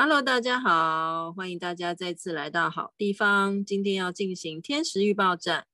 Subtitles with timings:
[0.00, 3.64] Hello，大家好，欢迎大家再次来到好地方。
[3.64, 5.66] 今天要进行天时预报站。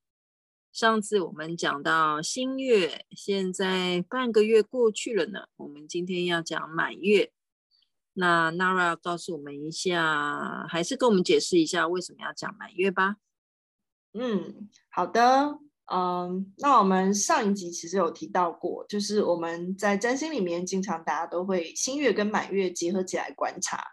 [0.73, 5.41] 上次我们讲到新月，现在半个月过去了呢。
[5.57, 7.31] 我们今天要讲满月。
[8.13, 13.17] 那 Nara 告诉我们一下，还是跟我们解释一下为什么要讲满月吧？
[14.15, 15.59] 嗯，好的。
[15.93, 23.85] 嗯，那我们上一集其实有提到过，就是我们在占星里面，经常大家都会新月跟满月结合起来观察。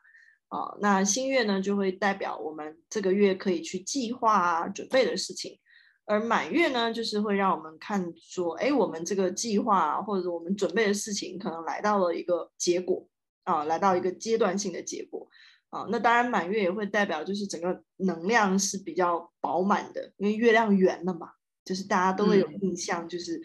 [0.52, 5.58] 啊、哦，那新月呢，就会代表我们这个月可以去计划啊、准备的事情，
[6.04, 13.08] 而满月呢，就是会让我们看说，哎，我们这个计划啊，或者我们准备的事情，可能来到了一个结果
[13.44, 15.26] 啊，来到一个阶段性的结果
[15.70, 15.86] 啊。
[15.88, 21.30] 那当然，满月也会代表就是整个能量是比较饱满的，因为月亮圆了嘛，
[21.64, 23.40] 就是大家都会有印象，就是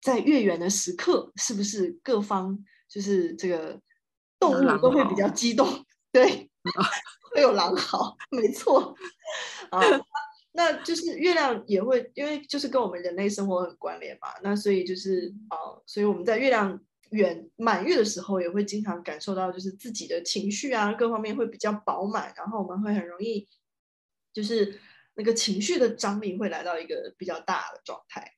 [0.00, 2.56] 在月圆的时刻，是不是各方
[2.88, 3.80] 就是这个
[4.38, 5.66] 动物都会比较激动？
[6.16, 6.50] 对，
[7.34, 8.96] 会有狼嚎，没错
[9.70, 9.80] 啊。
[10.52, 14.28] 那就是月亮也会，因为就是跟我们人类生活很关联嘛。
[14.42, 23.46] 那所以就是啊，所以我们在月亮圆满月的时候，也会经常感受到，就是自己的情绪啊，各方面会比较饱满，然后我们会很容易，
[24.32, 24.80] 就是
[25.16, 28.32] 那个情绪的张力会来到一个比较大的状态。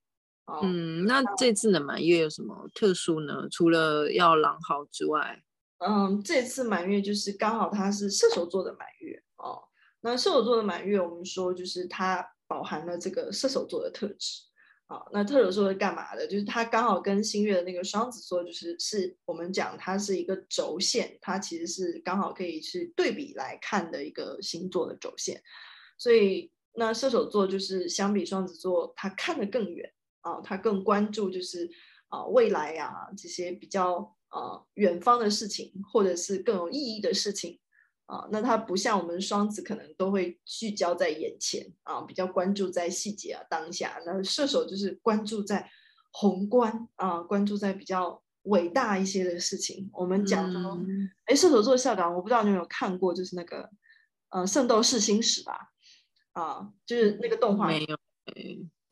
[0.64, 3.46] 嗯，那这次的满月有什么特殊呢？
[3.48, 5.40] 除了要狼嚎之外？
[5.78, 9.62] 嗯，这次满月就是刚好它是射手座的满月哦。
[10.00, 14.42] 那射手座的满月，我们说就是它饱含了这个射手座的特质
[14.86, 16.26] 啊、那特手座是干嘛的？
[16.26, 25.40] 就是它刚好跟新月的那个双子座，就是是我们讲它是一个轴线，它其实是刚好可以是对比来看的一个星座的轴线。
[25.98, 31.70] 所以那射手座就是相比双子座，它看得更远啊，它更关注就是
[32.08, 34.16] 啊未来呀、这些比较。
[34.28, 37.58] 啊，远方的事情，或者是更有意义的事情，
[38.06, 43.98] 啊，那它不像我们双子，可能都会聚焦在眼前啊，比较关注在细节啊、当下。
[44.04, 45.70] 那射手就是关注在
[46.12, 49.88] 宏观啊，关注在比较伟大一些的事情。
[49.92, 50.72] 我们讲说，
[51.24, 53.70] 哎、嗯，射手座校长，我不知道你有没有看过，就是那个
[54.30, 55.72] 呃《圣斗士星矢》吧？
[56.32, 57.66] 啊，就是那个动画。
[57.66, 57.98] 没有，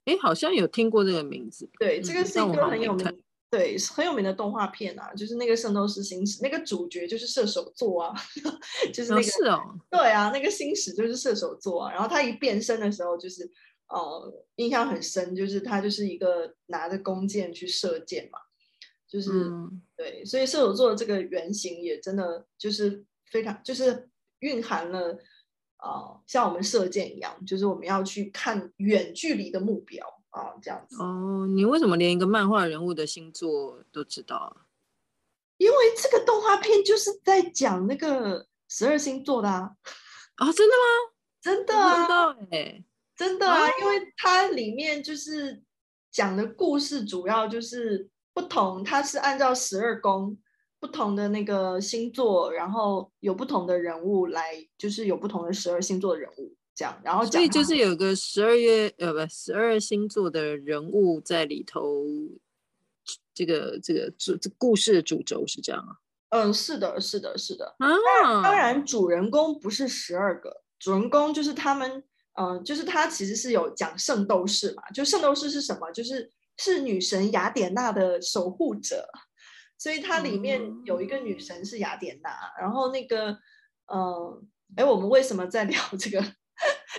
[0.04, 1.68] 哎，好像有听过这个名字。
[1.78, 3.22] 对，这个是一个很有名。
[3.48, 8.12] 对，很有名的动画片啊，就是那个《圣斗士星矢》，那个主角就是射手座啊，
[8.92, 11.92] 就是那个、哦是哦、对啊，那个星矢就是射手座啊。
[11.92, 13.48] 然后他一变身的时候，就是
[13.88, 18.38] 呃，印象很深，就是他就是一个拿着弓箭去射箭嘛，
[19.08, 25.16] 就是、嗯、对，所以射手座这个原型也真的就是非常，就是蕴含了
[25.76, 30.04] 啊、呃，像我们射箭一样，就是我们要去看远距离的目标。
[30.36, 34.66] 哦，这样子哦，你为什么连一个漫画人物的星座都知道啊？
[35.56, 39.72] 因为这个动画片就是在讲那个十二星座的啊！
[40.34, 41.14] 啊、哦，真的吗？
[41.40, 42.36] 真的啊！
[43.16, 43.66] 真的啊！
[43.80, 45.62] 因为它里面就是
[46.10, 50.36] 讲的故事主要就是不同，它是按照十二宫
[50.78, 56.54] 不同的那个星座，然后有不同的人物来，就是有不同的十二星座的人物。
[56.76, 62.04] 讲，然后讲，所以就是有个十二月呃不十二星座的人物在里头，
[63.34, 65.96] 这个这个主这故事的主轴是这样啊？
[66.28, 68.42] 嗯，是的，是的，是的啊。
[68.42, 72.04] 当然，主人公不是十二个，主人公就是他们，
[72.34, 75.90] 嗯，就是他其实是有讲圣斗士嘛，就圣斗士是什么？
[75.92, 79.08] 就是是女神雅典娜的守护者，
[79.78, 83.38] 所以它里面有一个女神是雅典娜，嗯、然后那个，
[83.86, 86.22] 嗯，哎，我们为什么在聊这个？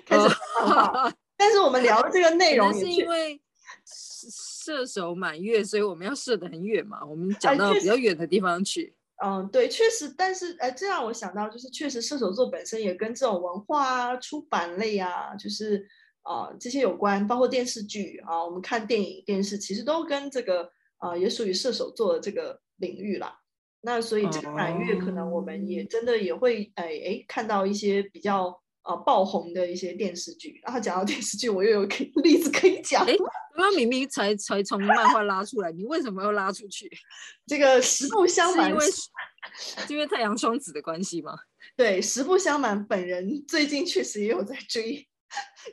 [0.07, 0.23] 开始
[0.61, 1.11] ，oh.
[1.35, 3.39] 但是我们聊的这个内容也是因为
[3.85, 7.05] 射手满月，所以我们要射得很远嘛。
[7.05, 8.95] 我们讲到比较远的地方去。
[9.23, 15.87] 嗯，对，确实，但是哎，这让我想到，就是确实射手座本身也跟这种文化啊、出版类啊，就是
[16.23, 20.63] 啊、呃、这些有关，包括电视剧啊，我们看电影、电视，其实都跟这个
[20.97, 23.39] 啊、呃、也属于射手座的这个领域啦。
[23.81, 28.61] 那所以这个满月，可能我们也真的也会哎哎看到一些比较。
[28.87, 33.05] 啊，爆红的一些电视剧，然后讲到电视剧，我又有个例子可以讲。
[33.05, 33.13] 哎，
[33.53, 36.89] 刚刚明明才才从漫画拉出来，你为什么要拉出去？
[37.45, 41.37] 这个实不相瞒，是因为是因为太阳双子的关系吗？
[41.75, 45.05] 对，实不相瞒，本人最近确实也有在追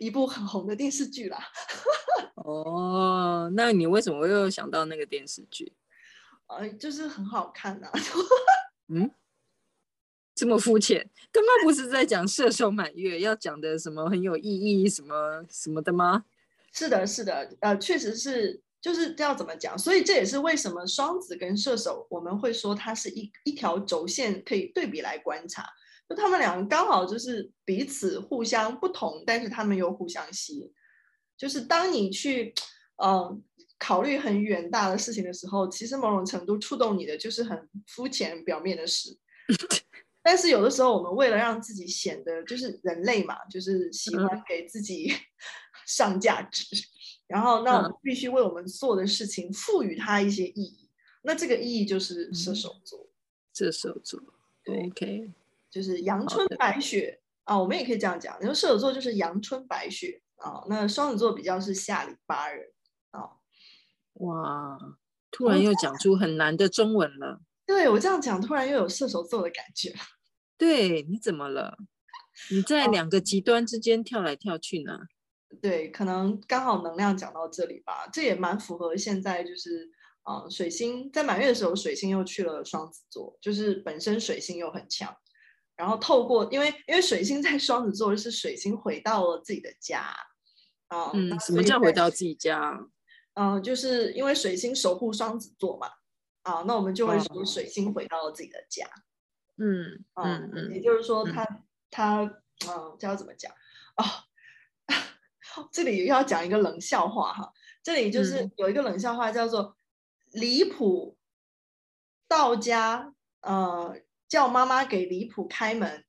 [0.00, 1.38] 一部很红的电视剧啦。
[2.34, 5.72] 哦，那你为什么又想到那个电视剧？
[6.48, 7.92] 呃，就是很好看呐、啊。
[8.88, 9.08] 嗯。
[10.34, 16.24] 这么肤浅，刚刚不是在讲射手满月要讲的什么很有意义什么什么的吗？
[16.72, 25.64] 是的，是的，呃，确实是，就是要怎么讲，所以这也是为什么双子跟射手我们会说它是一一条轴线可以对比来观察，
[26.08, 30.72] 就他们两个刚好就是彼此互相不同，但是他们又互相吸引。
[31.36, 32.52] 就是当你去，
[32.96, 33.40] 嗯、呃，
[33.78, 39.16] 考虑很远大的事情的时候，其实某种程度触动你的就是很肤浅表面的事。
[40.24, 45.12] 但是有的时候，我们为了让自己显得就是人类嘛，就是喜欢给自己
[45.86, 46.80] 上价值，嗯、
[47.28, 50.90] 然后那我们必须为我们做的事情赋予它一些意义。
[51.22, 53.12] 那这个意义就是射手座，嗯、
[53.52, 54.20] 射手座，
[54.64, 55.30] 对，OK，
[55.70, 60.22] 就是阳春白雪啊，我们也可以这样讲，因为射手座就是阳春白雪。
[60.38, 62.66] 啊、哦，那双子座比较是下里巴人
[63.12, 63.30] 啊、哦。
[64.14, 64.78] 哇，
[65.30, 67.40] 突然又讲出很难的中文了。
[67.66, 69.94] 对，我这样讲，突然又有射手座的感觉。
[70.58, 71.76] 对，你怎么了？
[72.50, 74.92] 你在两个极端之间跳来跳去呢？
[74.92, 78.06] 哦、 对，可能刚好能量讲到这里吧。
[78.12, 79.90] 这也蛮符合现在就是
[80.22, 85.16] 啊、呃，水星在满月的时候，水星又去了双子座，就是本身水星又很强。
[85.76, 90.14] 然后透过，因为因为水星在双子座，是水星回到了自己的家。
[91.12, 92.78] 嗯，什么叫回到自己家？
[93.34, 95.88] 嗯，就是因为水星守护双子座嘛，
[96.44, 98.88] 啊，那我们就会说水星回到了自己的家。
[99.56, 101.44] 嗯嗯嗯，也就是说他，
[101.90, 103.52] 他他嗯，这要怎么讲？
[103.96, 104.04] 哦，
[105.70, 107.52] 这里又要讲一个冷笑话哈。
[107.82, 109.76] 这里就是有一个冷笑话叫做
[110.32, 111.18] 离谱
[112.26, 116.04] 到家，呃，叫妈妈给离谱开门。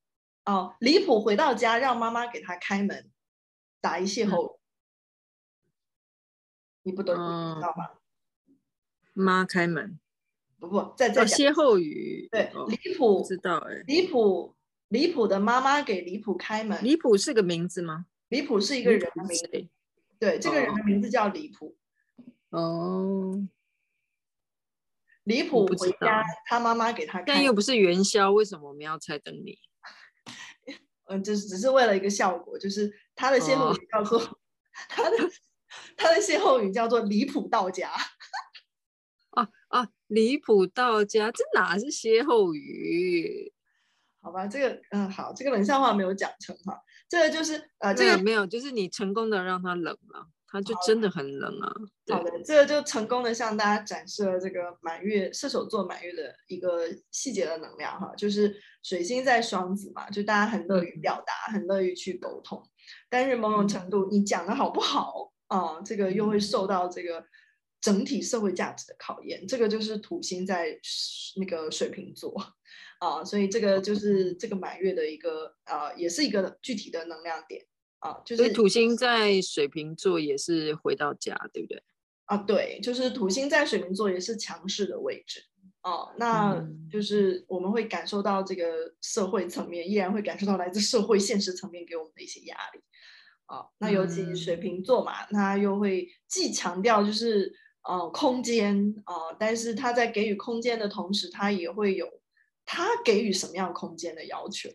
[0.46, 3.12] 哦，离谱回到家让妈妈给他开门，
[3.82, 4.60] 打一歇后语。
[6.84, 8.00] 你不懂，嗯、知道吧？
[9.14, 10.00] 妈开门，
[10.60, 12.28] 不不，再再讲歇后语。
[12.32, 13.84] 对，哦、离谱，不知道哎。
[13.88, 14.56] 离谱，
[14.90, 16.84] 离谱的妈妈给离谱开门。
[16.84, 18.06] 离谱是个名字吗？
[18.30, 19.68] 离谱是一个人的名字。
[20.20, 21.76] 对，这个人的名字叫离谱。
[22.50, 23.48] 哦。
[25.26, 27.26] 离谱回家，他妈妈给他开。
[27.26, 29.58] 但又不是元宵，为什么我们要猜灯谜？
[31.10, 34.38] 嗯，就是只是为了一个效果，就是他的歇后语叫做、哦、
[34.90, 35.18] 他的。
[35.98, 37.92] 他的歇后语叫做“离谱到家”！
[40.08, 43.52] 离谱到家，这哪是歇后语？
[44.22, 46.80] 好吧，这个嗯，好，这个冷笑话没有讲成哈。
[47.08, 51.72] 这个就是呃，这个没有，就是你成功的让他冷了，他就真的很冷啊。
[52.12, 62.68] 好的，这个就成功的向大家展示了这个满月射手座满月的一个细节的能量哈，就是水星在双子嘛，就大家很乐于表达，嗯、很乐于去沟通，
[63.08, 65.32] 但是某种程度，你讲的好不好？
[65.48, 67.24] 啊、嗯，这个又会受到这个
[67.86, 69.46] 整体社会价值的考验。
[69.46, 70.76] 这个就是土星在
[71.36, 72.34] 那个水瓶座
[72.98, 77.64] 啊，所以这个就是这个满月的一个啊，也是一个具体的能量点
[78.00, 78.24] 啊。
[78.26, 81.84] 就是土星在水瓶座也是回到家，对不对？
[82.26, 85.44] 啊，对，就是土星在水瓶座也是强势的位置
[85.82, 86.10] 啊。
[86.18, 86.60] 那
[86.92, 92.80] 就是我们会感受到这个社会层面，依然会感受到来自社会现实层面给我们的一些压力。
[93.46, 97.54] 啊、哦，那尤其水瓶座嘛，他、嗯、又会既强调就是
[97.88, 102.08] 呃空间啊、呃，但是他在给予空间的同时，他也会有
[102.66, 104.70] 他给予什么样空间的要求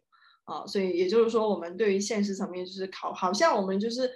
[0.44, 4.06] 啊、呃，所以也就是说，我们对于现实层面就是考，好像我们就是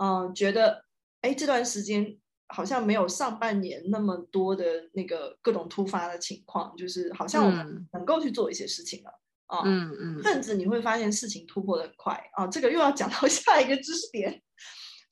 [0.00, 0.84] 嗯、呃、觉得，
[1.22, 2.18] 哎，这段时间
[2.48, 9.10] 好像没有上半年那么多的那个各种突发的情况，就是好像我们能够去做一些事情了。
[9.10, 9.18] 嗯
[9.52, 14.42] 啊，嗯嗯，甚至你会发现事情突破的很快啊，这个又要讲到下一个知识点，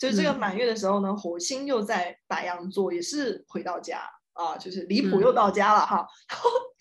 [0.00, 4.00] 就是这个满月的时候呢，嗯、火星又在白羊座，也是回到家
[4.32, 6.08] 啊，就是离谱又到家了哈，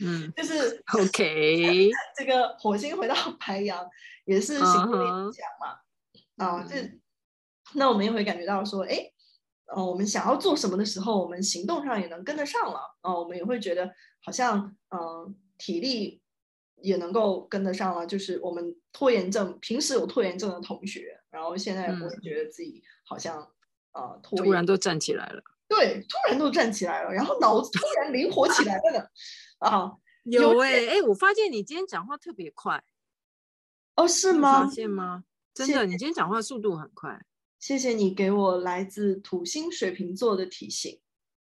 [0.02, 3.14] 嗯，就是 OK， 这个火星回到
[3.46, 3.86] 白羊
[4.24, 7.02] 也是行动力很强嘛，啊，这、嗯、
[7.74, 9.12] 那我们也会感觉到说，哎，
[9.76, 13.92] 呃，我们想要做什么的时候，我们行动上也能跟得上了啊，我们也会觉得
[14.24, 16.22] 好像嗯、呃、体力。
[16.82, 23.38] 也能够跟得上了，就是我们拖延症，平时有拖延症的同学，然后现在我觉得自己好像
[23.92, 29.08] 啊、嗯呃，突然都站起来了，对，突然都站起来了，然后脑子突然灵活起来了呢，
[29.60, 29.92] 啊，
[30.24, 32.84] 有哎、欸、哎、欸，我发现你今天讲话特别快，
[33.96, 34.66] 哦，是吗？
[34.66, 35.24] 发现吗？
[35.54, 37.20] 真的，你今天讲话速度很快，
[37.60, 41.00] 谢谢你给我来自土星水瓶座的提醒。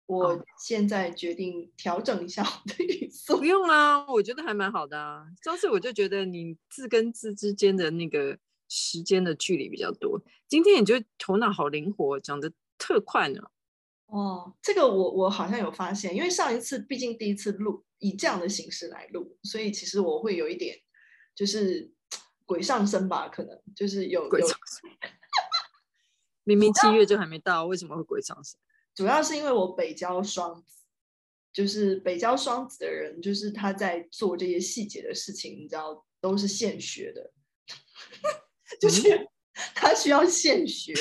[0.07, 3.39] 我现在决定调整一下我的语速。
[3.39, 5.27] 不用啊，我觉得还蛮好的啊。
[5.43, 8.39] 上次我就觉得你字跟字之间的那个
[8.75, 13.41] 时间的距离比较多，今天你就头脑好灵活，讲的特快呢。
[14.07, 20.77] 哦，这个我我好像有发现，因为上一次毕竟第一次录以这样的形式来录，所以其实我会有一点
[21.37, 21.93] 就是
[22.45, 24.91] 鬼上身吧，可能就是有鬼上身。
[26.43, 28.59] 明明七月就还没到，为什么会鬼上身？
[28.95, 30.85] 主要是因为我北交双子，
[31.53, 37.33] 就是北交双子的人，就是他在做这些细节的事情，你知道，都是现学的，
[38.81, 39.03] 就是
[39.75, 40.93] 他需要现学，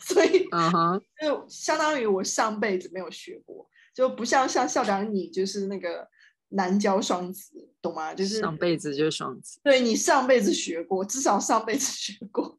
[0.00, 6.08] 所以啊哈，就相当于我上辈子没有学过，就不像像校长你就是那个
[6.50, 8.14] 南交双子，懂吗？
[8.14, 12.58] 就是上辈子就是双子，对你上辈子学过，至少上辈子学过。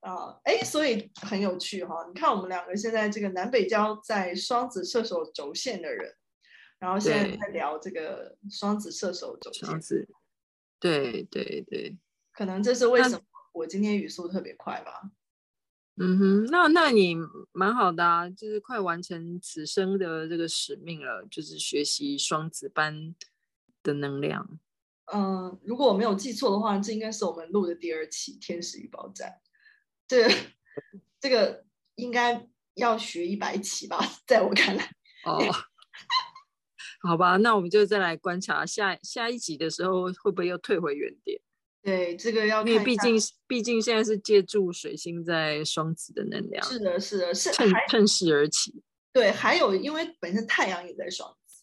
[0.00, 2.06] 啊，哎，所以很有趣哈！
[2.06, 6.14] 你看我们两个现在这个南北交在双子射手轴线的人，
[6.78, 9.66] 然后现在在聊这个双子射手轴线。
[9.66, 10.06] 双子，
[10.78, 11.96] 对对对，
[12.36, 13.20] 可能这是为什么
[13.52, 15.10] 我今天语速特别快吧？
[15.98, 17.16] 嗯哼，那那你
[17.52, 23.14] 蛮好的啊，就是快完成此生的这个使命了，就是学习双子班
[23.82, 24.60] 的能量。
[25.06, 29.30] 嗯，如果我没有记错的话，这应该是我们录的第二期《天使预报站》。
[30.06, 30.34] 这个
[31.18, 31.64] 这个
[31.94, 34.84] 应该要学一百期吧，在我看来。
[35.24, 35.40] 哦，
[37.00, 41.40] 好吧，那我们就再来观察下下一集的时候，会不会又退回原点？
[41.86, 43.16] 对，这个要看，因为毕竟
[43.46, 48.82] 毕竟现在是借助水星在双子的能量，是的，是的，是趁趁势而起。
[49.12, 51.62] 对，还有因为本身太阳也在双子。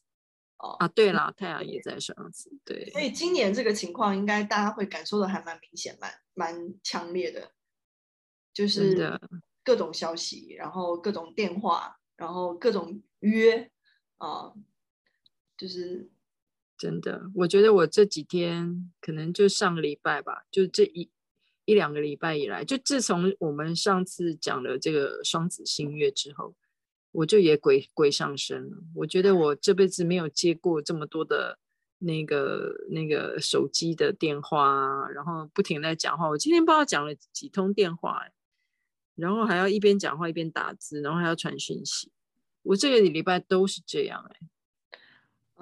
[0.60, 2.90] 哦啊，对了，太阳也在双子，对。
[2.92, 7.52] 所以今年这个情况，应该大家会感受的还蛮明显，蛮蛮强烈的。
[8.54, 9.20] 就是
[9.62, 13.70] 各种消息，然后各种电话，然后各种约
[14.20, 14.54] 啊，
[15.58, 16.10] 就是
[16.84, 17.32] 真的。
[17.34, 21.10] 我觉得我这几天可能就上个礼拜吧，就这一
[21.64, 26.54] 一两个礼拜以来，就自从我们上次讲了这个双子星月之后，
[27.14, 28.78] 我就也鬼鬼上身了。
[28.96, 31.58] 我觉得我这辈子没有接过这么多的
[32.00, 36.28] 那个那个手机的电话，然后不停在讲话。
[36.28, 38.28] 我今天不知道讲了几通电话，
[39.16, 42.12] 然后还要一边讲话一边打字，然后还要传讯息。
[42.64, 44.40] 我这个礼拜都是这样哎。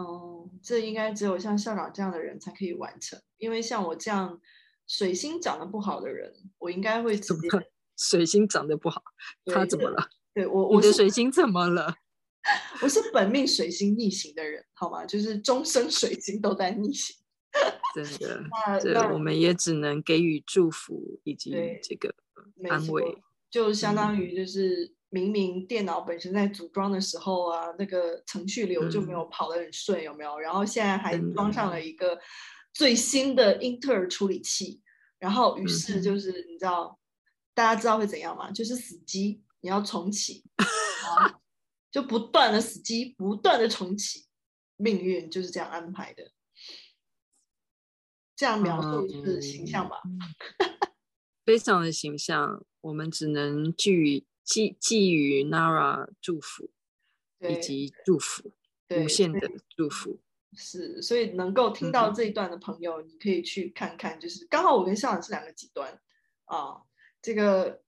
[0.04, 4.40] 哦，这应该只有像校长这样的人才可以完成，因为像我这样
[4.88, 7.50] 水星长得不好的人，我应该会直接。
[7.98, 9.04] 水星长得不好，
[9.46, 10.10] 他怎么了？
[10.34, 11.94] 对，对我，我的水星怎么了？
[12.82, 15.06] 我是本命水星逆行的人，好吗？
[15.06, 17.16] 就是终生水星都在逆行。
[17.94, 18.44] 真的，
[18.94, 21.52] 那我们也只能给予祝福以及
[21.84, 22.16] 这个
[22.70, 23.22] 安慰。
[23.52, 30.40] 就相当于就是明明电脑本身在组装的时候啊，嗯、那个程序流就没有跑得很顺，有没有？
[30.40, 32.18] 然后现在还装上了一个
[32.74, 34.82] 最新的英特尔处理器，
[35.20, 36.98] 然后于是就是你知道，
[37.54, 38.50] 大家知道会怎样吗？
[38.52, 40.46] 就是死机，你要重启，
[41.92, 44.28] 就不断的死机，不断的重启，
[44.78, 46.32] 命运就是这样安排的。
[48.34, 49.98] 这样描述是形象吧？
[51.46, 52.66] 非常的形象。
[52.82, 56.70] 我们只能寄予寄寄予 Nara 祝福，
[57.40, 58.52] 以及祝福，
[58.90, 60.20] 无限的祝福。
[60.54, 65.98] 是，所以能够听到这一段的朋友，嗯、你可以去看看，就是刚好我跟校长是两个极端
[66.44, 66.82] 啊。
[67.22, 67.82] 这个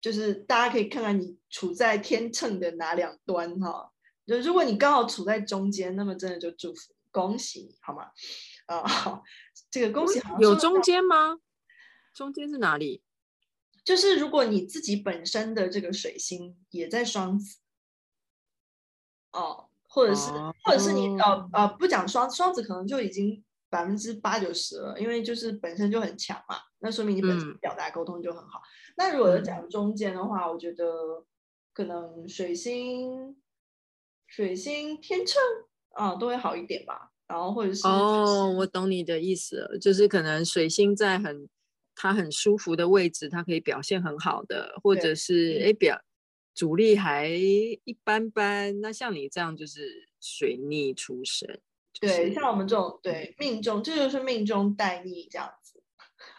[0.00, 3.90] 就是大家可以看看你处在天秤的哪两端哈、啊。
[4.26, 8.10] 就如果你刚好处在中间，那么真的就祝福恭喜你，好吗？
[8.66, 9.22] 啊，好，
[9.70, 11.38] 这个恭喜好有中间吗？
[12.12, 13.00] 中间是哪里？
[13.88, 17.56] 就是如果你自己本身的这个水星也在双子，
[19.32, 28.58] 哦，或者是，哦、或者是你呃呃不讲双双子，可能就已经百分之八九十了，因为就是本身就很强嘛，那说明你本身表达沟通就很好。
[28.58, 31.24] 嗯、那如果要讲中间的话，我觉得
[31.72, 33.40] 可能水星、
[34.26, 35.40] 水星天秤
[35.92, 37.10] 啊都会好一点吧。
[37.26, 41.48] 然后或者是哦，我懂你的意思了，就是可能水星在很。
[42.00, 46.00] 他很舒服的位置，他可以表现很好的，或者是哎表
[46.54, 48.80] 主力还一般般。
[48.80, 51.60] 那像你这样就是水逆出身，
[51.92, 55.82] 就是、对，像我们这种对命中，这就是命中带逆这样子。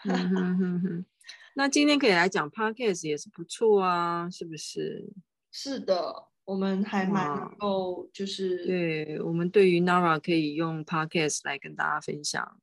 [0.05, 1.05] 嗯、哼哼哼
[1.55, 5.11] 那今天可以来讲 Podcast 也是不错啊，是不是？
[5.51, 12.61] 是的，我们还蛮能够就是对我们对于 Nara 可以用 Podcast 来跟大家分享。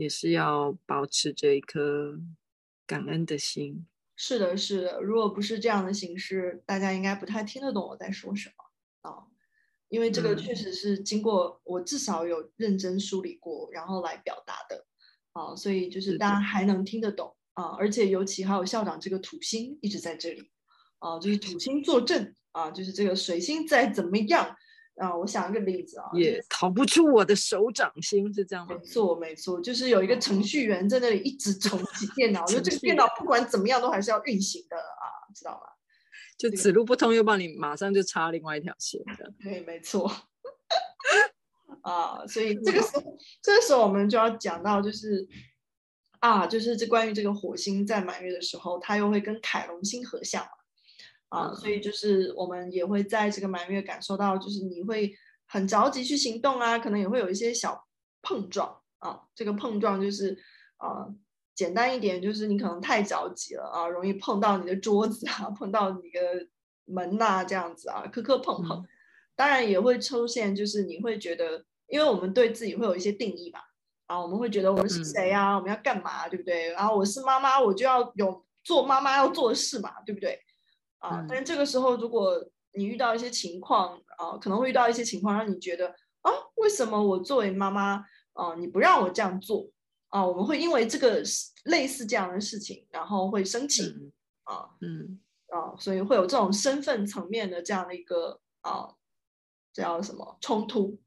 [0.00, 2.18] 也是要保持着一颗
[2.86, 3.86] 感恩的心。
[4.16, 5.00] 是的，是的。
[5.00, 8.54] 如果不是这样的形式，大家应该不太听得懂我在说什么
[9.02, 9.26] 啊、哦。
[9.88, 14.86] 因为这个确实是经过我至少有认真梳理过，然后来表达的
[15.32, 17.76] 啊、哦，所以就是大家还能听得懂啊、哦。
[17.78, 20.50] 而且尤其还有校长这个土星一直在这里
[20.98, 24.56] 啊、哦，就是土星坐镇啊，就是这个水星再怎么样。
[25.00, 28.74] 啊，我想一个例子啊，也逃不出我的手掌心，是这样吗？
[28.74, 35.60] 没错，没错，就是有一个程序员在那里一直重启电脑，就这个电脑不管怎么样都还是要运行的啊，知道吗？
[36.38, 39.32] 就此路不通，又帮你马上就插另外一条线的。
[39.42, 40.10] 对，没错。
[41.82, 45.26] 啊，所以这个时候，这个时候我们就要讲到，就是
[46.18, 50.50] 啊，就是这关于这个火星在满月的时候，它又会跟凯龙星合相嘛，
[51.30, 55.12] 啊，所以就是我们也会在这个满月感受到，就是你会
[55.46, 57.86] 很着急去行动啊，可能也会有一些小
[58.22, 60.36] 碰撞啊，这个碰撞就是
[60.76, 61.08] 啊，
[61.54, 66.46] 简单一点就是你可能太着急了啊，容易碰到你的桌子啊， 碰到你的
[66.84, 68.78] 门呐、啊，这样子啊，磕磕碰碰。
[68.78, 68.86] 嗯
[69.36, 73.60] 当然也会出现，就是你会觉得，因为我们对自己会有一些定义吧，
[74.04, 76.68] 啊，我们会觉得我们是谁啊，我们要干嘛，对不对？
[76.72, 80.38] 然后我是妈妈，我就要有做妈妈要做的事嘛，对不对？
[81.00, 82.42] 啊，但是这个时候，如果
[82.72, 85.88] 你遇到一些情况啊，可能会遇到一些情况，让你觉得
[86.22, 89.68] 啊，为什么我作为妈妈啊，你不让我这样做
[90.08, 90.24] 啊？
[90.24, 91.22] 我们会因为这个
[91.64, 93.92] 类似这样的事情，然后会生气
[94.44, 98.94] 啊，嗯啊，所以会有这种身份层面的这样的一个啊。
[99.72, 100.98] 这叫什么冲突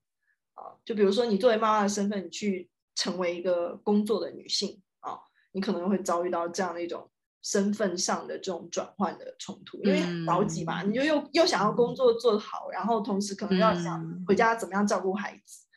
[0.54, 0.72] 啊？
[0.86, 5.20] 就比如说，你作为妈妈的身份，你去成为一个工作的女性啊，
[5.52, 7.12] 你可能会遭遇到这样的一种
[7.44, 15.68] 身份上的这种转换的冲突，因为很着急嘛，你就又又想要工作做好，然后同时可能要想回家怎么样照顾孩子，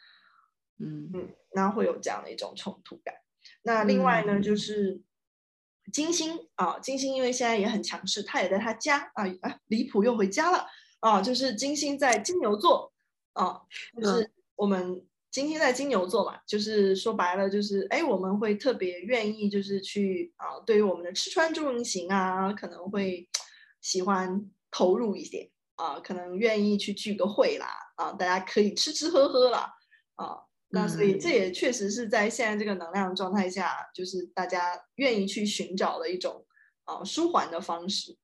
[0.78, 1.10] 嗯。
[1.12, 3.14] 嗯，那会有这样的一种冲突感。
[3.62, 5.02] 那另外呢，就是
[5.92, 10.66] 金星啊，金星因为现在也很强势，他也在他家啊啊，离谱又回家了。
[11.00, 12.92] 啊，就是金星在金牛座，
[13.34, 13.60] 啊，
[14.00, 15.06] 就是我们
[15.36, 23.28] 金星在金牛座嘛，就是说白了，就是哎，我们会特别愿意，就是去啊，对于我们的吃穿住行啊，可能会
[23.82, 29.70] 喜欢投入一些啊，可能愿意去聚个会啦，啊，大家可以吃吃喝喝啦，
[30.14, 30.38] 啊，
[30.68, 36.46] 那所以这也确实是在现在这个能量状态下，就是大家愿意去寻找的一种
[36.84, 38.16] 啊舒缓的方式。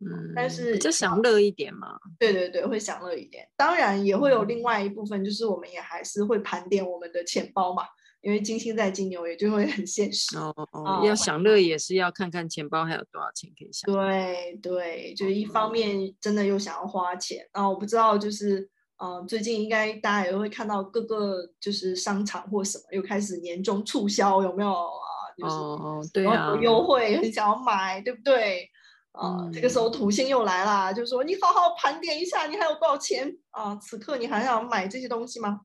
[0.00, 1.98] 嗯，但是就享乐一点嘛。
[2.18, 3.46] 对对对，会享乐一点。
[3.56, 7.84] 当然也会有另外一部分，就是我们也还是会盘点我们的钱包嘛，
[8.22, 10.38] 因为金星在金牛，也就会很现实。
[10.38, 13.92] 哦哦，哦要享乐也是要看看钱包还有多少钱可以享。
[13.92, 18.60] 对对，就是一方面真的又想要花钱，然后我不知道就是，
[19.02, 25.10] 嗯、呃，最近应该大家也会看到各个就是商场或什么又开始年终促销，有没有啊？
[25.36, 28.68] 就是、哦对啊，有优惠，很想要买，对不对？
[29.12, 33.74] 啊、呃，这个时候土星又来了，就是说你好好盘点一下，你还有多少钱啊？
[33.76, 35.60] 此刻你还想买这些东西吗？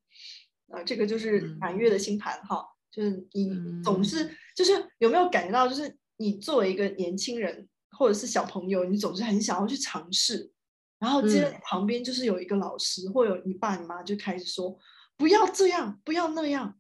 [0.70, 3.52] 啊、呃，这个就是满月的星盘哈，就是你
[3.84, 10.52] 总是就是有没有感觉到，就是你作为一个年轻人或者是小朋友，你总是很想要去尝试，
[10.98, 14.76] 然后接着旁边就是有一个老师或有你爸你妈就开始说
[15.16, 16.76] 不要这样，不要那样。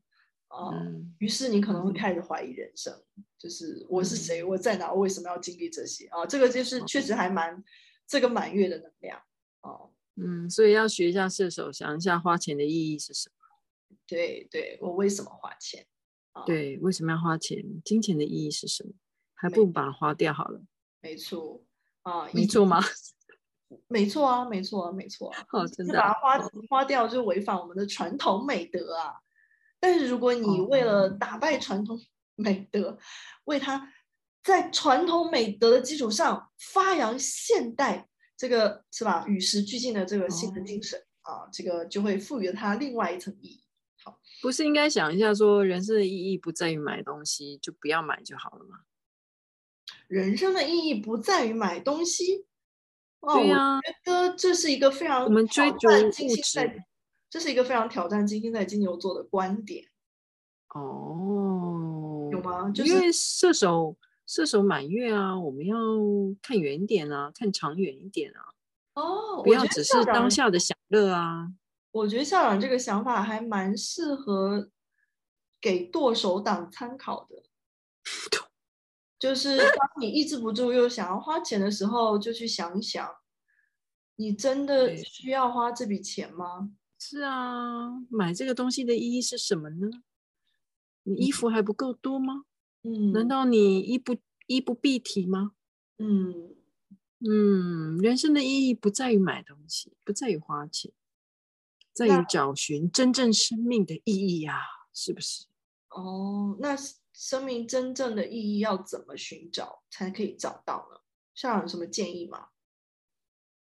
[0.55, 6.25] 啊、呃，于是你可能会开始怀疑人生，嗯、就是我是谁，我在哪，我为什么要经历这些啊？
[6.25, 7.61] 这个就是确实还蛮
[8.07, 9.21] 这个满月的能量
[9.61, 9.91] 哦。
[10.15, 13.97] 嗯，所以要学一下射手，想一下花钱的意义是什么？
[14.07, 15.85] 对对，我为什么花钱？
[16.45, 17.63] 对，为什么要花钱？
[17.83, 18.93] 金钱的意义是什么？
[19.33, 20.61] 还不如把它花掉好了。
[21.01, 21.61] 没错
[22.03, 22.79] 啊， 没错吗？
[23.87, 25.45] 没错啊，没错啊，没错啊。
[25.49, 29.15] 好，真的把它花花掉就违反我们的传统美德啊。
[29.79, 31.99] 但是如果你为了打败传统
[32.35, 32.97] 美德，哦、
[33.45, 33.93] 为它
[34.43, 38.07] 在传统美德的基础上发扬现代
[38.37, 43.63] 这个是吧，与时俱进的这个新的精神、哦、啊，这个就会赋予了它另外一层意义。
[44.03, 48.79] 好，不是应该想一下说，人生的意义不在于买东西，就不要买就好了吗？
[50.07, 52.45] 人生的意义不在于买东西。
[53.21, 56.83] 哦、对呀、啊，我觉得这是一个非常我们追逐物质。
[57.35, 59.85] 这是一个非常挑战金星在金牛座的观点
[60.69, 62.71] 哦，有吗？
[62.71, 65.75] 就是、因为射手射手满月啊，我们要
[66.41, 68.39] 看远一点啊，看长远一点啊。
[68.93, 71.51] 哦，不要只是当下的享乐啊。
[71.91, 74.69] 我觉得校长这个想法还蛮适合
[75.59, 77.43] 给剁手党参考的，
[79.19, 83.13] 就是当你抑制不住又想要花钱的时候，就去想一想，
[84.15, 86.69] 你真的需要花这笔钱吗？
[87.07, 89.87] 是啊，买这个东西的意义是什么呢？
[91.03, 92.45] 你衣服还不够多吗？
[92.81, 95.51] 嗯，难道你衣不衣不蔽体吗？
[95.99, 96.55] 嗯
[97.19, 100.91] 嗯，人生的意义不在于买东西，不在于花钱，
[101.93, 105.45] 在于找寻真正生命的意义呀，是不是？
[105.89, 106.75] 哦，那
[107.13, 111.01] 生命真正的意义要怎么寻找才可以找到呢？
[111.35, 112.47] 校长有什么建议吗？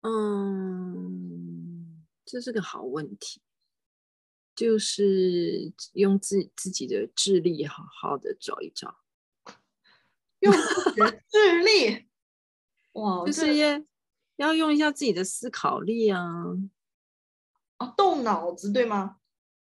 [0.02, 1.42] 嗯。
[2.26, 3.42] 这是个好问题，
[4.56, 9.00] 就是用自自己的智力好好的找一找，
[10.40, 12.08] 用智力，
[12.94, 13.86] 哇，就是也
[14.38, 16.22] 要用一下自己的思考力啊，
[17.78, 19.18] 啊，动脑子对吗？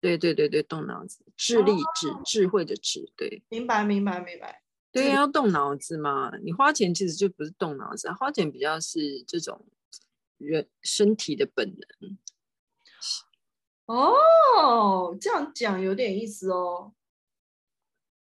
[0.00, 4.62] 对对对对，动脑子，智力智、哦、智慧的智，对，明白明白明白。
[4.92, 6.36] 对，要动脑子嘛。
[6.38, 9.68] 你花钱其实就不是动脑子，花钱比较是这种
[10.38, 12.18] 人身体的本能。
[13.90, 16.92] 哦，这样讲有点意思哦。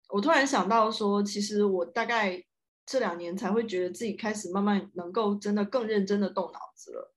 [0.07, 2.41] 我突然想到说，其实我大概
[2.85, 7.13] 这两年才会觉得自己开始慢慢能够真的更认真的动脑子了。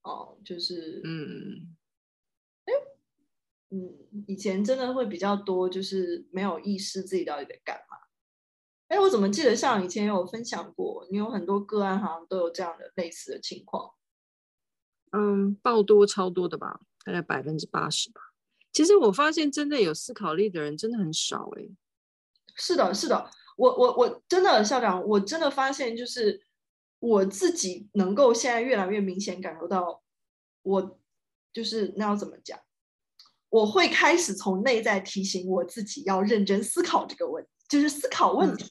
[0.00, 1.76] 哦，就是嗯，
[2.64, 2.72] 哎，
[3.68, 3.94] 嗯，
[4.26, 7.98] 以前真的会比较多，就是没有意识自己到底在干嘛。
[8.88, 13.92] 哎，我怎么记得像以前有分享过，你有很多个案好像都有这样的类似的情况。
[15.12, 18.20] 嗯，爆多超多的吧，大概百分之八十吧。
[18.70, 21.66] 其实我发现真的有思考力的人真的很少哎。
[22.54, 26.42] 是的，是的，我我我真的校长，我真的发现就是
[26.98, 30.02] 我自己能够现在越来越明显感受到，
[30.62, 31.00] 我
[31.50, 32.60] 就是那要怎么讲，
[33.48, 38.70] 我会开始从内在提醒我自己要认真思考这个问题，就是思考问题。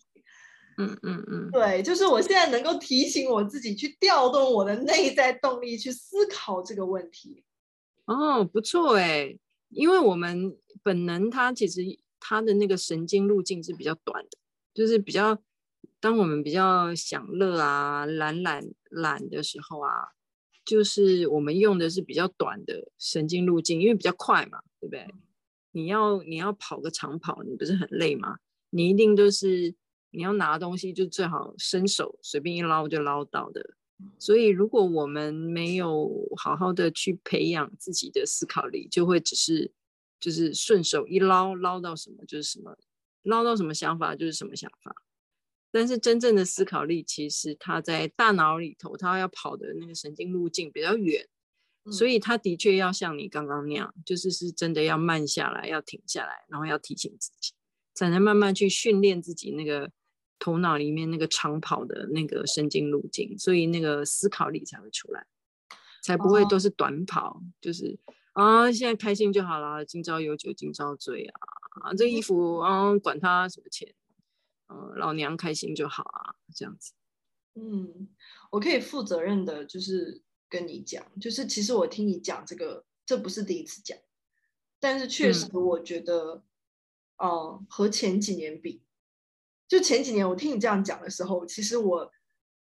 [0.77, 7.43] 嗯嗯嗯嗯，对，就是我现在能够提醒我自己去调动我的内在动力去思考这个问题。
[8.07, 9.37] 哦，不错哎，
[9.69, 11.81] 因为我们本能它其实
[12.19, 14.37] 它的那个神经路径是比较短的，
[14.73, 15.41] 就是比较
[15.99, 20.07] 当我们比较享乐啊、懒懒懒的时候啊，
[20.65, 25.07] 就是我们用的是比较短的神经路径，因为比较快嘛，对不对？
[25.71, 28.37] 你要你要跑个长跑，你不是很累吗？
[28.71, 29.75] 你一定都是。
[30.09, 33.75] 你要拿东西就最好伸手随便一捞就捞到的，
[34.19, 39.71] 所以如果我们没有好好的去培养自己的思考力，就会只是
[40.19, 42.77] 就是顺手一捞捞到什么就是什么，
[43.23, 44.95] 捞到什么想法就是什么想法。
[45.71, 51.27] 但是真正的思考力，其实它在大脑里头，它要跑的那个神经路径比较远，
[51.91, 57.53] 所以它的确要像你刚刚那样，就是是真的要慢下来，要停下来，然后要提醒自己，
[57.93, 59.91] 才能慢慢去训练自己那个。
[60.39, 65.25] 头脑里面那个长跑的那个神经路径，所以那个思考力才会出来，
[66.03, 67.97] 才不会都是短跑，哦、就是
[68.33, 71.39] 啊，现在开心就好了，今朝有酒今朝醉啊，
[71.81, 73.93] 啊，这衣服啊，管他什么钱，
[74.67, 76.93] 嗯、啊，老娘开心就好啊，这样子。
[77.55, 78.07] 嗯，
[78.51, 83.97] 我可以负责任的，就是跟你讲，就是其实我听你讲这个，这不是第一次讲，
[84.79, 86.43] 但是确实我觉得，
[87.15, 88.83] 嗯、呃，和前几年比。
[89.67, 92.09] 就前几年我听你这样讲的时候，其实我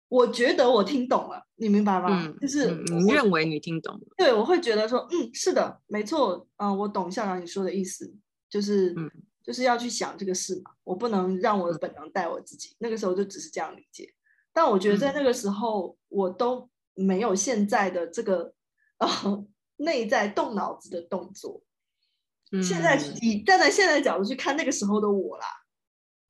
[0.10, 2.26] 我觉得我听懂了，你明白吗？
[2.26, 4.02] 嗯、就是你认为你听懂了？
[4.18, 8.14] 对，我会觉得说，嗯，是的，没错，嗯、呃，我懂校长你说的意思，
[8.50, 9.10] 就是、嗯、
[9.42, 12.76] 就是要去想这个事嘛，我不能让我的本能带我自己。
[12.80, 14.14] 那个时候就只是这样理解，
[14.52, 18.54] 但我觉得在那个时候，我都没有现在的这个
[18.98, 19.46] 呃
[19.78, 21.64] 内在动脑子的动作。
[22.52, 25.46] 嗯、现在以站在现在角度去看那个时候的我啦。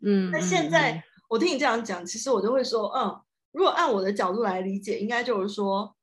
[0.04, 5.96] 嗯，那现在我听你这样讲，其实我就会说，嗯，如果按我的角度来理解，应该就是说，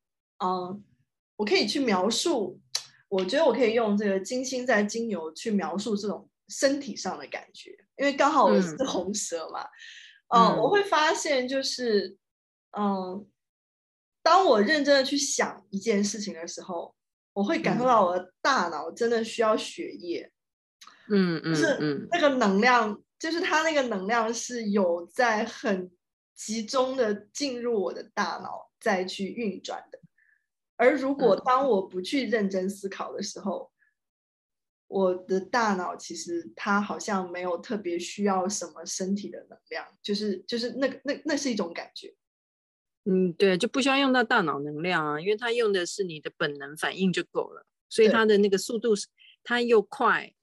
[0.43, 0.83] 嗯，
[1.35, 2.59] 我可以去描述，
[3.09, 9.67] 我觉得我可以用这个金星在金牛去描述这种身体上的感觉，因为刚好我是红蛇嘛，
[10.29, 12.17] 嗯，嗯，我会发现就是，
[12.77, 13.27] 嗯，
[14.23, 16.95] 当我认真的去想一件事情的时候，
[17.33, 20.31] 我会感受到我的大脑真的需要血液，
[21.11, 22.99] 嗯嗯，就是那个能量。
[23.19, 25.91] 就是它那个能量是有在很
[26.33, 29.99] 集中的进入我的大脑再去运转的，
[30.77, 33.69] 而如果当我不去认真思考的时候，
[34.87, 42.15] 我的大脑其实它好像没有特别需要什么身体的能量，就是就是那个那那是一种感觉。
[43.03, 49.07] 嗯，对，就不需要用到大脑能量啊，因为它用的是你的本能反应就够了，所以它的那个速度是
[49.43, 50.33] 它又快。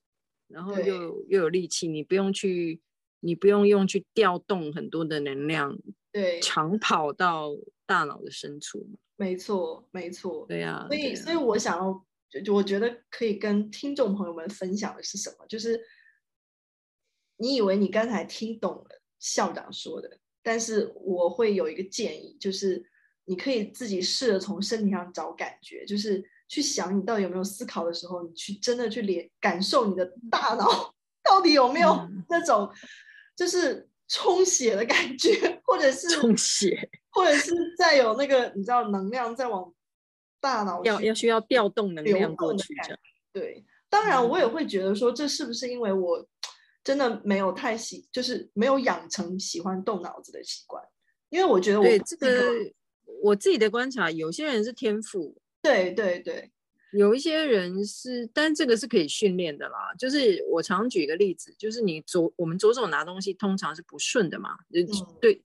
[0.48, 2.80] 然后又又有力气，你不用去，
[3.20, 5.76] 你不用用去调动很多的能量，
[6.12, 7.50] 对，长跑到
[7.84, 8.88] 大脑的深处。
[9.16, 10.46] 没错，没错。
[10.48, 12.06] 对呀、啊，所以，啊、所以我想要，
[12.44, 15.46] 就我觉得可以跟听众朋友们分享的是什么？
[15.48, 15.80] 就是
[17.38, 22.88] 你以为你刚才听懂了校长说的，但是我会有一个建议，就是
[23.24, 26.24] 你可以自己试着从身体上找感觉，就是。
[26.48, 32.70] 去想你到底有没有思考的时候，你去真的去连感受你的大脑到底有没有那种
[33.34, 39.72] 就是充血的感觉，或者是充血， 或者是再有那个你知道能量在往
[40.40, 42.98] 大脑要要需要调动能量过去这样。
[43.32, 46.24] 对，当然我也会觉得说，这是不是因为我
[46.84, 50.82] 真的没有太喜，就是没有养成喜欢动脑子的习惯？
[51.30, 52.52] 因为我觉得我对这个
[53.20, 55.36] 我自己的观察，有些人是天赋。
[55.66, 56.50] 对对对，
[56.92, 59.92] 有一些人是，但这个是可以训练的啦。
[59.98, 65.42] 就是我常举一个例子，就是你左我们左手拿东西通常是不顺的嘛，就、嗯、对，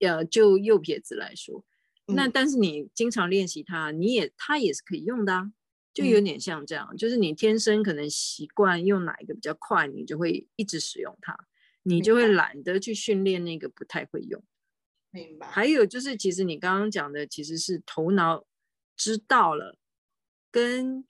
[0.00, 1.64] 呃，就右撇子来说，
[2.06, 5.52] 嗯、那但是你经常练习它，你也它也是可以用的啊，
[5.92, 11.36] 就有点像这样，嗯、就是你天生可能习惯用哪一个比较快，你就会一直使用它，
[11.82, 14.42] 你就会懒得去训练那个不太会用。
[15.10, 15.46] 明白。
[15.46, 18.44] 还有就是，其实你刚刚讲的其实是头脑
[18.96, 19.78] 知道了。
[20.50, 21.02] 跟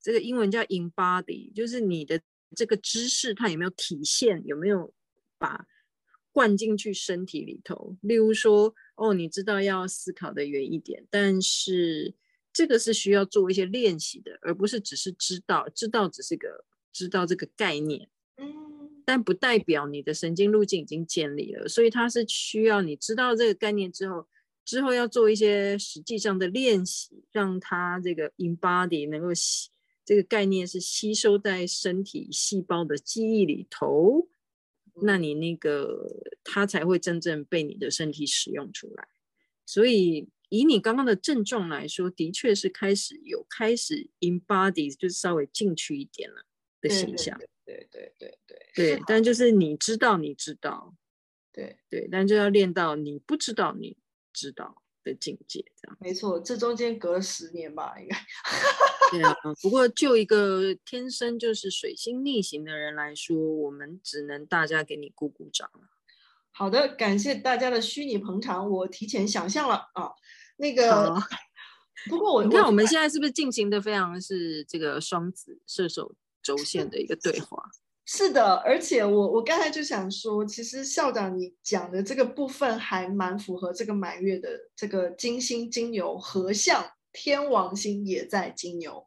[0.00, 2.18] 这个英文叫 embody，就是你的
[2.56, 4.94] 这个知识，它有没有体现，有没有
[5.36, 5.66] 把
[6.32, 7.94] 灌进去身体里头？
[8.00, 12.14] 例如说，哦，你知道要思考的远一点，但是
[12.54, 24.26] 这个是需要做一些练习的，而不是只是知道，知道只是个知道这个概念，嗯，但不代表你的神经路径已经建立了，所以它是需要你知道这个概念之后。
[24.70, 29.68] 之后要做一些实际上的练习，让它这个 embody 能够吸
[30.04, 34.28] 这个概念是吸收在身体细胞的记忆里头，
[35.02, 39.08] 那你那个它才会真正被你的身体使用出来。
[39.66, 46.46] 所以以你刚刚的症状来说，的确是开始有开始 embody，就是稍微进去一点了
[46.80, 47.36] 的形象。
[47.66, 50.94] 对对对对对，对，但就是你知道你知道，
[51.52, 53.96] 对对，但就要练到你不知道你。
[54.32, 56.38] 知道的境界，这样没错。
[56.40, 58.16] 这中间隔了十年吧，应该。
[59.10, 65.80] 对啊，不过就一个天生就是水星逆行的人来说，我们只能大家给你鼓鼓掌了。
[66.52, 70.12] 好的，感谢大家的虚拟捧场，我提前想象了啊。
[70.56, 71.16] 那个，
[72.08, 77.64] 不过我你看我们现在是不是进行的非常是这个双子射手轴线的一个对话？
[78.12, 89.06] 是的，而且我我刚才就想说，其实校长你讲的这个部分还蛮符合这个满月的这个金星金牛合相，天王星也在金牛。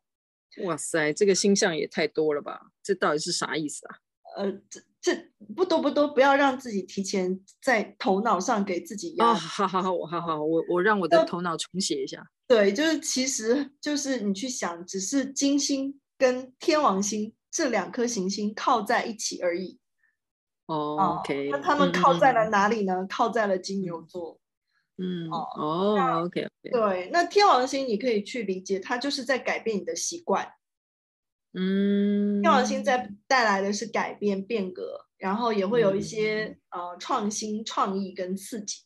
[0.64, 2.72] 哇塞，这个星象也太多了吧？
[2.82, 3.96] 这到底是啥意思啊？
[4.38, 5.14] 呃，这这
[5.54, 9.32] 不多不多，不要让自己提前在头脑上给自己压。
[9.32, 12.26] 哦，好好好，我好好我我让我的头脑重写一下。
[12.48, 17.34] 对，就是其实就是你去想，只是金星跟天王星。
[17.54, 19.80] 这两颗行星靠在一起而已。
[20.66, 22.96] Oh, OK，那他们靠在了哪里呢？
[22.96, 24.40] 嗯、靠在了金牛座。
[24.98, 30.52] 嗯，哦，OK，对，那天王星你可以去理解，它就是在改变你的习惯。
[31.54, 38.82] 嗯，天王星在带来的是改变、变革，然后也会有一些、嗯、呃创新、创意跟刺激。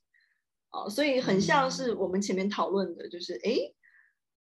[0.72, 3.72] 哦，所以很像是我们前面讨论的，就是哎、嗯，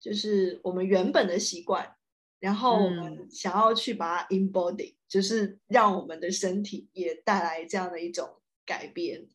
[0.00, 1.96] 就是我们原本的习惯。
[2.40, 8.28] 然后我们想要去把它 embody，、嗯、就是让我们的身体也带来这样的一种
[8.66, 9.26] 改变，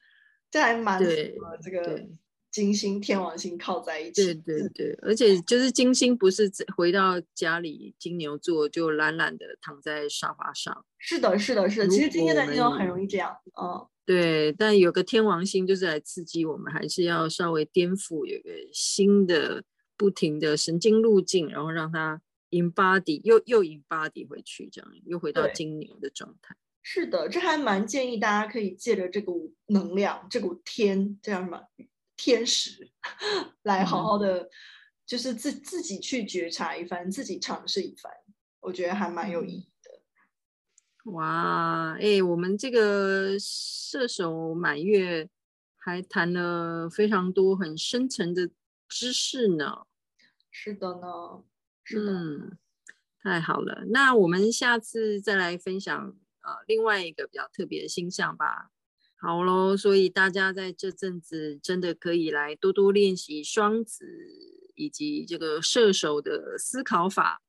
[0.52, 2.06] 这还蛮符合这个
[2.52, 4.26] 金星天王星靠在一起。
[4.26, 10.86] 对对对，而且就是金星不是回到家里金牛座就懒懒的躺在沙发上。
[11.00, 11.88] 是的，是的，是的。
[11.88, 13.36] 其实今天的金牛很容易这样。
[13.60, 19.64] 嗯，对，但有个天王星就是来刺激我们，还是要稍微颠覆，有个新的
[19.98, 22.22] 不停的神经路径，然后让它。
[22.50, 26.56] Embody 又又引 body 回去，这样又回到金牛的状态。
[26.82, 31.62] 是的，这还蛮建议大家可以借着这股能量，这股天，这样什么
[32.16, 32.90] 天使，
[33.64, 34.50] 来好好的，嗯、
[35.06, 38.12] 就是自自己去觉察一番，自己尝试一番，
[38.62, 41.12] 我觉得还蛮有意义的。
[41.12, 45.30] 哇，哎、欸，我们这个射手满月
[45.78, 48.50] 还谈了非常多很深层的
[48.88, 49.86] 知识呢。
[50.50, 51.44] 是的呢。
[51.98, 52.58] 嗯，
[53.22, 53.86] 太好了。
[53.90, 58.70] 那我们下次再来分享呃另外一个比较特别的星象吧。
[59.22, 64.06] 好喽，所以大家在这阵子真的可以来多多练习双子
[64.76, 67.42] 以及这个射手的思考法，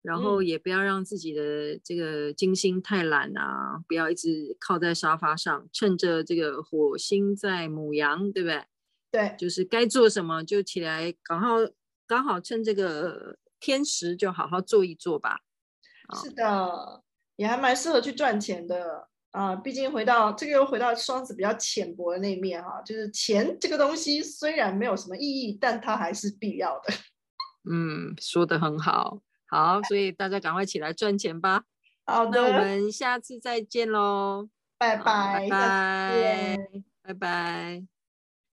[0.00, 8.64] 然后也不要让自己的这个金星太懒啊，不要一直靠在沙发上，趁着这个火星在母羊，对不对？
[9.10, 11.56] 对，就是该做什么就起来，刚好
[12.06, 13.36] 刚好趁这个。
[13.60, 15.40] 天时就好好做一做吧。
[16.22, 17.02] 是的，
[17.36, 19.54] 也还蛮适合去赚钱的啊。
[19.54, 26.94] 毕竟回到这个又回到双子比较浅薄的那一面哈，就是钱这个东西虽然没有什么意义，但它还是必要的。
[27.70, 31.64] 嗯，说的很好，好，所以大家赶快起来赚钱吧。
[32.06, 36.58] 好的，那我们下次再见喽，拜拜，拜拜，
[37.02, 37.97] 拜拜。